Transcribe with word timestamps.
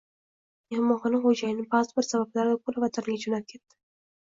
Mehmonxona 0.75 1.19
xo`jayini 1.25 1.67
ba`zi 1.75 1.95
bir 2.01 2.09
sabablarga 2.09 2.59
ko`ra 2.65 2.85
vataniga 2.87 3.25
jo`nab 3.29 3.49
ketdi 3.55 3.81